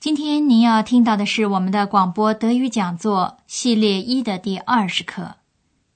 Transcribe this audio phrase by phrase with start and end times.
[0.00, 5.38] 今天您要听到的是我们的广播德语讲座系列一的第二十课，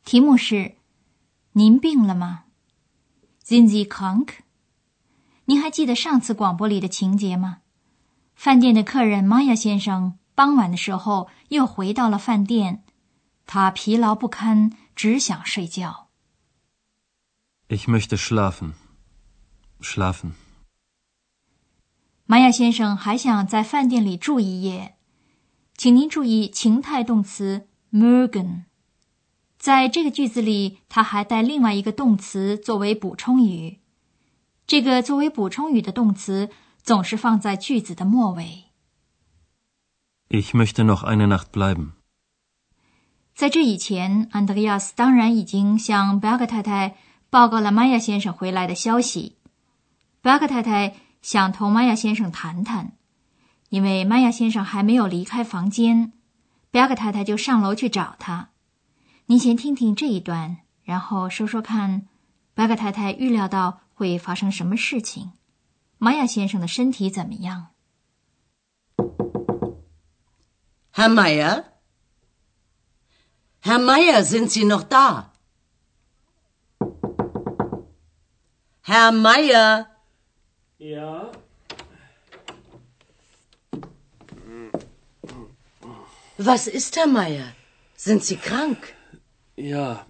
[0.05, 0.75] 题目是
[1.55, 2.43] “您病了吗
[3.47, 4.31] ？”Sind Sie krank？
[5.45, 7.59] 您还记得上次广播里的情节吗？
[8.35, 12.83] 饭店的客人玛雅先生傍晚的时候又回到了饭店，
[13.47, 16.09] 他疲劳不堪，只想睡觉。
[17.69, 18.73] Ich möchte schlafen.
[19.81, 20.33] Schlafen.
[22.25, 24.95] 玛雅先生还想在饭店里住一夜，
[25.77, 28.63] 请您注意情态动词 mögen，
[29.59, 33.81] 在这个句子里，它还带另外一个动词作为补充语。
[34.67, 36.49] 这个作为补充语的动词
[36.83, 38.65] 总是放在句子的末尾。
[40.29, 41.91] Ich möchte noch eine Nacht bleiben。
[43.35, 46.97] 在这以前，安德烈亚斯当然已经向贝格太太
[47.29, 49.37] 报告了玛雅先生回来的消息。
[50.23, 50.95] 贝格太太。
[51.23, 52.93] 想同玛雅先生谈谈，
[53.69, 56.13] 因为玛雅先生还没有离开房间，
[56.73, 58.51] 贝亚克太太就上楼去找他。
[59.27, 62.09] 您先听听这一段，然后说说看，
[62.55, 65.31] 贝亚克太太预料到会发生什么事情？
[65.97, 67.69] 玛雅先生的身体怎么样
[70.93, 71.09] ？Herr
[73.63, 74.83] Meyer，Herr Meyer，sind Sie noch
[78.85, 79.92] da？Herr Meyer。
[80.83, 81.31] Ja.
[86.39, 87.55] Was ist, Herr Meier?
[87.97, 88.81] Sind Sie krank?
[89.57, 90.05] Ja.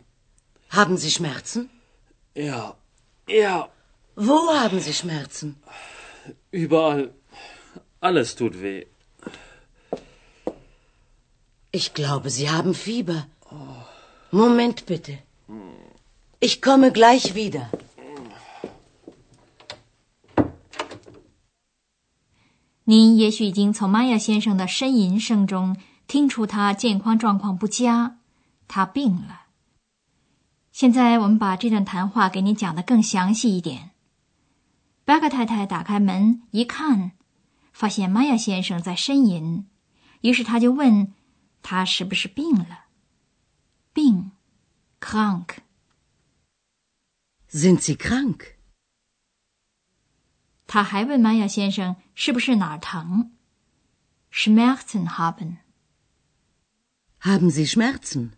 [0.71, 1.69] Haben Sie Schmerzen?
[2.35, 2.75] Ja.
[3.29, 3.69] Ja.
[4.17, 5.63] Wo haben Sie Schmerzen?
[6.51, 7.13] Überall.
[8.01, 8.87] Alles tut weh.
[11.71, 13.27] Ich glaube, Sie haben Fieber.
[14.31, 15.19] Moment bitte.
[16.41, 17.71] Ich komme gleich wieder.
[22.93, 28.19] 您也许已经从玛雅先生的呻吟声中听出他健康状况不佳，
[28.69, 29.47] 他病了。
[30.73, 33.93] 现在我们把这段谈话给你讲的更详细一点。
[35.07, 37.13] 巴格太太打开门一看，
[37.73, 39.67] 发现玛雅先生在呻吟，
[40.21, 41.15] 于是他就问
[41.63, 42.81] 他是不是病了。
[43.95, 44.33] 病
[45.01, 48.57] ，krank？Sind Sie krank？
[50.73, 53.33] 他还问玛雅先生是不是哪儿疼
[54.33, 55.59] ？Schmerzen haben?
[57.21, 58.31] Haben Sie Schmerzen?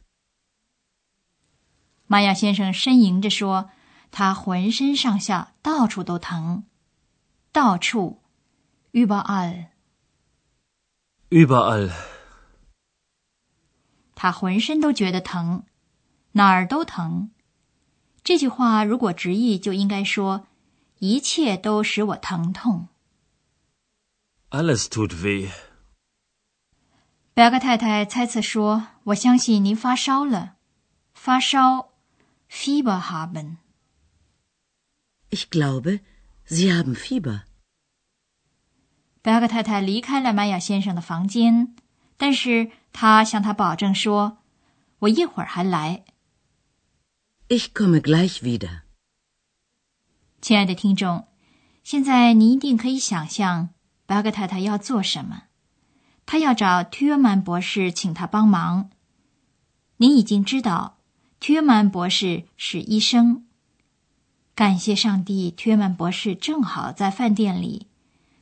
[2.08, 3.70] 玛雅先生呻吟着说
[4.10, 6.64] ：“他浑身上下到处都疼，
[7.52, 8.24] 到处
[8.90, 9.66] ，überall。
[11.30, 11.92] überall。
[14.16, 15.62] 他浑身都觉得疼，
[16.32, 17.30] 哪儿都疼。
[18.24, 20.48] 这句话如果直译，就应该说。”
[20.99, 22.88] 一切都使我疼痛。
[24.50, 25.50] Alles tut weh。
[27.34, 30.55] 表格太太猜测说：“我相信您发烧了，
[31.12, 31.91] 发烧
[32.49, 33.56] ，Fieber haben。”
[35.31, 36.00] Ich glaube,
[36.47, 37.43] Sie haben Fieber。
[39.21, 41.75] 表格太太离开了玛雅先生的房间，
[42.16, 44.38] 但是她向他保证说
[45.00, 46.05] ：“我一会儿还来。”
[47.49, 48.83] Ich komme gleich wieder。
[50.44, 51.27] 亲爱的听众，
[51.84, 53.71] 现在你一定可以想象
[54.05, 55.44] 巴格太太要做什么。
[56.27, 58.91] 他要找提尔曼博士，请他帮忙。
[59.97, 60.99] 您已经知道，
[61.41, 63.47] 提尔曼博士是医生。
[64.55, 67.87] 感谢上帝，提尔曼博士正好在饭店里，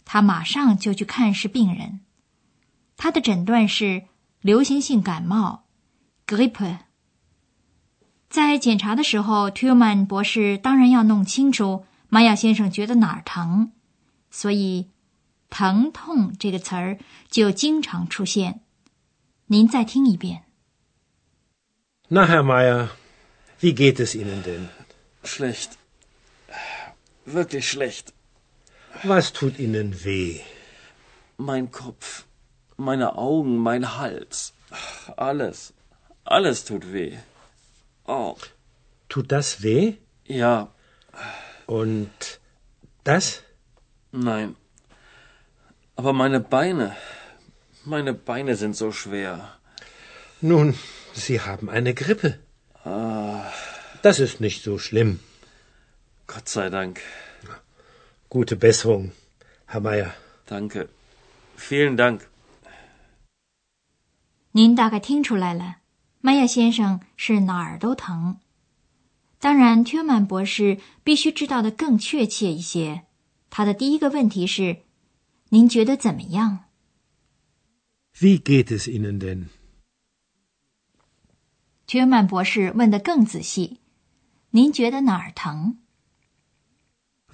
[0.04, 2.00] 他马上就去看视病人。
[2.96, 4.06] 他的诊断是
[4.40, 5.66] 流行性感冒
[6.26, 6.78] （grip）。
[8.28, 11.84] 在检查的时候，提尔曼博士当然要弄清楚。
[12.11, 13.71] 玛雅先生觉得哪儿疼，
[14.31, 14.89] 所以“
[15.49, 16.97] 疼痛”这个词儿
[17.29, 18.61] 就经常出现。
[19.47, 20.43] 您再听一遍。
[22.09, 22.89] Na, Herr Meier,
[23.59, 24.69] wie geht es Ihnen denn?
[25.23, 25.71] Schlecht,
[27.25, 28.13] wirklich schlecht.
[29.03, 30.41] Was tut Ihnen weh?
[31.37, 32.25] Mein Kopf,
[32.77, 34.53] meine Augen, mein Hals,
[35.17, 35.73] alles,
[36.23, 37.17] alles tut weh.
[38.05, 38.37] Oh.
[39.09, 39.97] Tut das weh?
[40.25, 40.69] Ja.
[41.71, 42.39] Und
[43.03, 43.43] das?
[44.11, 44.55] Nein.
[45.95, 46.95] Aber meine Beine,
[47.83, 49.57] meine Beine sind so schwer.
[50.41, 50.75] Nun,
[51.13, 52.39] Sie haben eine Grippe.
[52.83, 53.51] Ah,
[54.03, 55.19] Das ist nicht so schlimm.
[56.27, 57.01] Gott sei Dank.
[58.29, 59.11] Gute Besserung,
[59.65, 60.13] Herr Meier.
[60.45, 60.89] Danke.
[61.57, 62.27] Vielen Dank.
[64.51, 65.77] 您大概听出来了，
[66.21, 68.39] 麦亚先生是哪儿都疼。
[69.42, 73.02] 当然，约曼博士必须知道的更确切一些。
[73.50, 74.82] 他的第一个问题是：
[75.48, 76.66] 您觉得怎么样
[78.20, 79.46] ？Wie geht es Ihnen denn?
[81.90, 83.80] 约曼博士问得更仔细：
[84.50, 85.78] 您觉得哪儿疼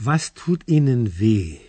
[0.03, 1.61] ？Was tut Ihnen weh?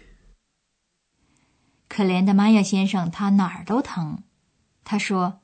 [1.90, 4.24] 可怜的玛雅先生，他哪儿都疼。
[4.86, 5.42] 他说：“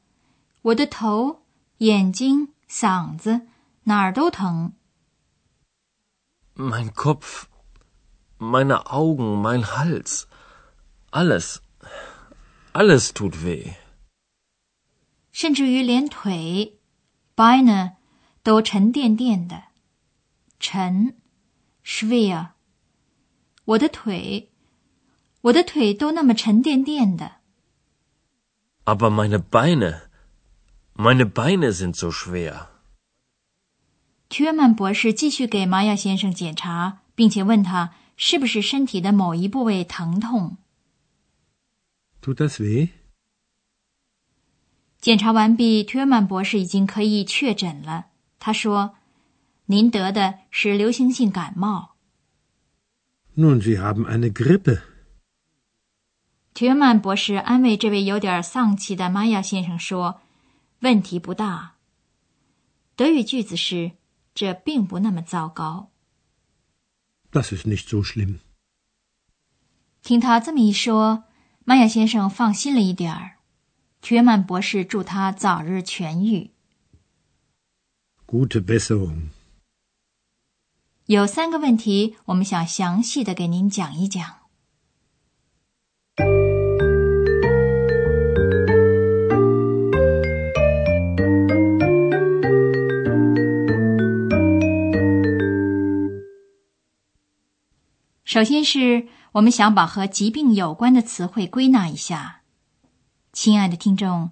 [0.72, 1.44] 我的头、
[1.80, 3.42] 眼睛、嗓子
[3.84, 4.72] 哪儿都疼。
[6.55, 7.49] Mein Kopf,
[8.39, 10.27] meine Augen, mein Hals.
[11.11, 11.63] Alles.
[12.73, 13.75] Alles tut weh.
[15.33, 16.79] 甚至于连腿
[17.35, 17.97] （beine）
[18.43, 19.65] 都沉甸甸的，
[20.59, 21.17] 沉
[21.85, 22.49] （schwer）。
[23.65, 24.51] 我的腿，
[25.43, 27.37] 我的腿都那么沉甸甸的。
[28.85, 30.03] Aber meine Beine,
[30.95, 32.67] meine Beine sind so schwer.
[34.44, 40.58] 约曼博士继续给玛雅先生检查，并且问他是不是身体的某一部位疼痛。
[42.22, 42.90] Tut das weh?
[45.00, 48.08] 检查完毕，约曼博士已经可以确诊了。
[48.40, 48.96] 他说
[49.68, 51.96] ：“您得的是流行性感冒。
[53.38, 54.82] Nun, Sie haben eine Grippe.
[56.60, 60.22] ”约曼博士安慰这位有点丧气的玛雅先生说
[60.82, 61.76] ：“问题不大。”
[62.96, 63.92] 德语句子是
[64.36, 65.90] ：“这并不那么糟糕。
[67.32, 68.40] Das ist nicht so schlimm.
[70.04, 71.24] ”听他这么一说，
[71.64, 73.38] 玛雅先生放心了一点儿。
[74.10, 76.52] 约曼博士祝他早日痊愈。
[78.28, 79.30] Gute Besserung.
[81.08, 84.45] 有三个问题，我们想详细的给您讲一讲。
[98.36, 102.42] 首先是我们想把和疾病有关的词汇归纳一下。
[103.32, 104.32] 亲爱的听众，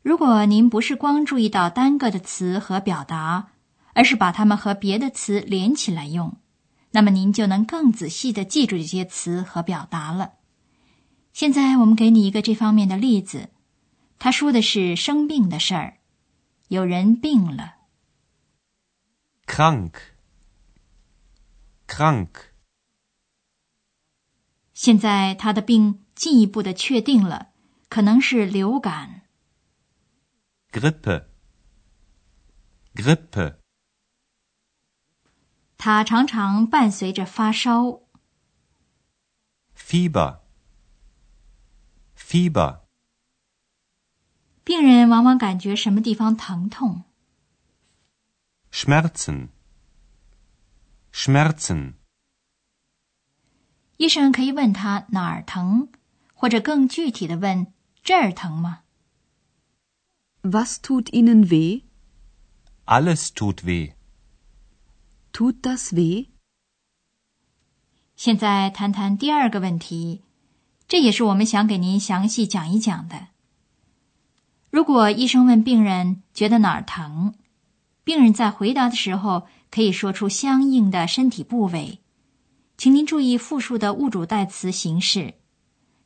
[0.00, 3.50] 如果您不是光注意到单个的词和表达，
[3.92, 6.38] 而是把它们和别的词连起来用，
[6.92, 10.36] 那么您就能更仔细的记住这些词和表达了。
[11.34, 13.50] 现在我们给你一个这方面的例子，
[14.18, 15.98] 他说的是生病的事儿，
[16.68, 17.74] 有人病了。
[19.46, 19.92] krank,
[21.86, 22.30] krank,
[24.84, 27.52] 现在他的病进一步的确定了，
[27.88, 29.22] 可能是流感。
[30.70, 31.24] Grippe,
[32.94, 33.56] Grippe,
[35.78, 38.02] 他常常伴随着发烧。
[39.74, 40.40] Fieber,
[42.14, 42.80] Fieber,
[44.64, 47.04] 病人往往感觉什么地方疼痛。
[48.70, 49.48] Schmerzen,
[51.10, 51.94] Schmerzen,
[53.96, 55.88] 医生可以问他哪儿疼，
[56.34, 57.68] 或者更具体的问
[58.02, 58.80] 这儿疼吗
[60.42, 61.82] ？Was tut Ihnen weh?
[62.86, 63.92] alles tut weh.
[65.32, 66.26] Tut das weh?
[68.16, 70.22] 现在谈谈第二个问题，
[70.86, 73.28] 这也是我们想给您详细讲一讲的。
[74.70, 77.34] 如果医生问病人觉得哪儿疼，
[78.02, 82.00] 病人在回答的时候可以说出相应的身体部位。
[82.76, 85.34] 请您注意复数的物主代词形式，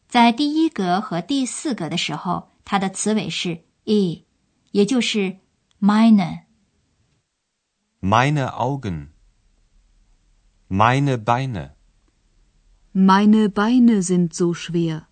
[0.07, 4.27] 在第一格和第四格的时候，它的词尾是 e，
[4.73, 5.39] 也就是
[5.81, 6.45] meine。
[8.01, 9.09] Meine Augen,
[10.69, 11.71] meine Beine,
[12.95, 15.05] Meine Beine sind so schwer.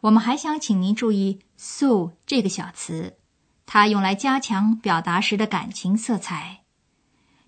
[0.00, 3.18] 我们还想请您注意 so 这个小词，
[3.66, 6.59] 它用来加强表达时的感情色彩。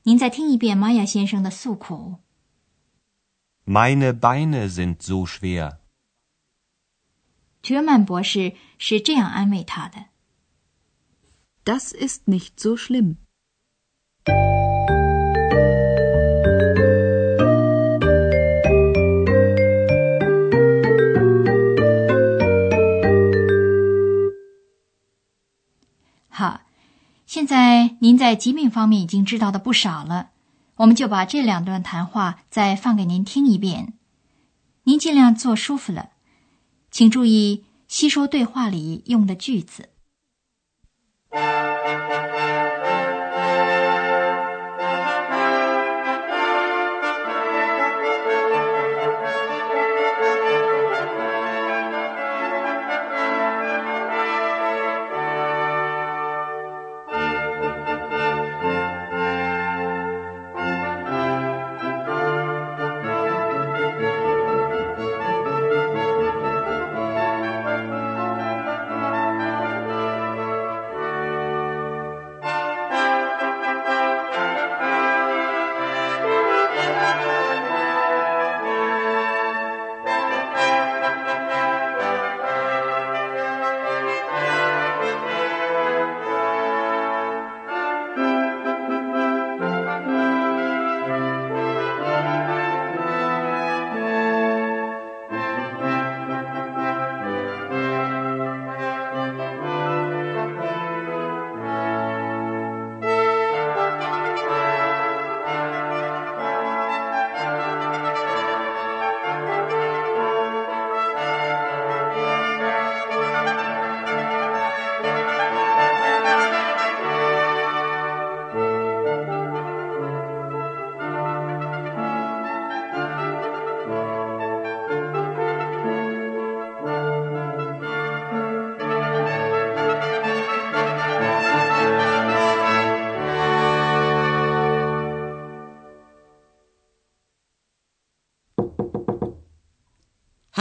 [0.05, 2.19] 您再听一遍玛雅先生的诉苦。
[3.65, 5.79] meine Beine sind so schwer.
[7.69, 10.07] 约曼博士是这样安慰他的。
[11.65, 13.19] Das ist nicht so schlimm.
[28.23, 30.31] 在疾病方面已经知道的不少了，
[30.77, 33.95] 我们就把这两段谈话再放给您听一遍。
[34.85, 36.11] 您尽量坐舒服了，
[36.89, 39.89] 请注意吸收对话里用的句子。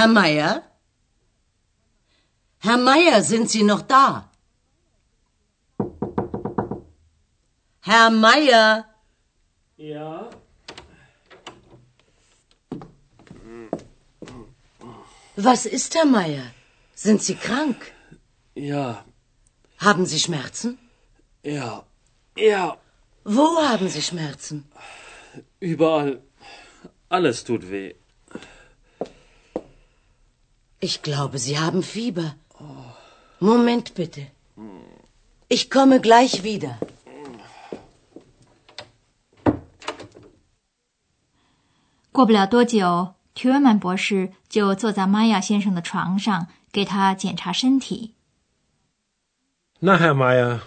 [0.02, 0.64] Herr Meier?
[2.66, 4.32] Herr Meier, sind Sie noch da?
[7.82, 8.86] Herr Meier?
[9.78, 10.30] Ja?
[15.36, 16.48] Was ist, Herr Meier?
[16.96, 17.80] Sind Sie krank?
[18.56, 19.06] Ja,
[19.78, 20.80] Haben Sie Schmerzen?
[21.44, 21.86] ja,
[22.36, 22.78] ja.
[23.24, 24.58] Wo haben Sie Schmerzen?
[25.60, 26.24] Überall.
[27.10, 28.01] Alles tut weh.
[30.81, 32.37] Ich glaube, Sie haben Fieber.
[33.41, 34.29] Moment bitte.
[35.49, 36.79] Ich komme gleich wieder.
[42.13, 48.15] 过不了多久，提尔曼博士就坐在玛雅先生的床上，给他检查身体。
[49.81, 50.61] Na, Herr Meier,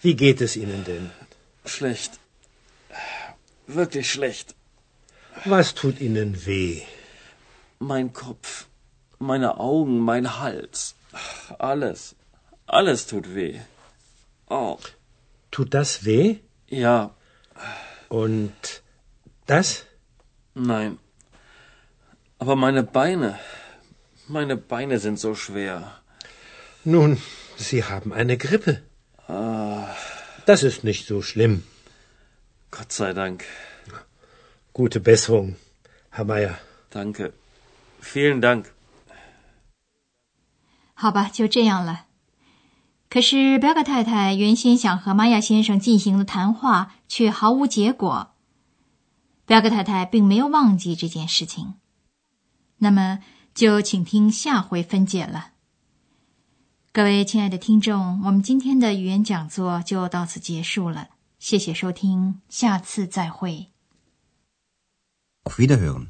[0.00, 1.10] wie geht es Ihnen denn?
[1.64, 2.20] Schlecht.
[3.66, 4.54] Wirklich schlecht.
[5.44, 6.82] Was tut Ihnen weh?
[7.80, 8.68] Mein Kopf,
[9.21, 10.95] meine Augen, mein Hals.
[11.59, 12.15] Alles.
[12.67, 13.59] Alles tut weh.
[14.49, 14.77] Oh,
[15.51, 16.37] Tut das weh?
[16.67, 17.11] ja,
[18.09, 18.53] Und
[19.45, 19.85] das?
[20.53, 20.97] nein.
[22.39, 23.37] Aber meine Beine.
[24.27, 25.99] Meine Beine sind so schwer.
[26.83, 27.21] Nun,
[27.57, 28.81] Sie haben eine Grippe.
[29.27, 29.87] Ah,
[30.45, 31.63] Das ist nicht so schlimm.
[32.71, 33.43] Gott sei Dank.
[34.73, 35.57] Gute Besserung,
[36.09, 36.57] Herr Meier.
[36.89, 37.33] Danke.
[37.99, 38.71] Vielen Dank.
[41.01, 42.05] 好吧，就这样了。
[43.09, 48.35] 可是贝格太太原先想和玛雅先生进行的谈话却毫无结果。
[49.47, 51.73] 贝格太太并没有忘记这件事情。
[52.77, 53.17] 那么，
[53.55, 55.53] 就请听下回分解了。
[56.93, 61.07] 各位亲爱的听众，我们今天的语言讲座就到此结束了，
[61.39, 63.71] 谢谢收听，下次再会。
[65.45, 66.09] Auf Wiederhören.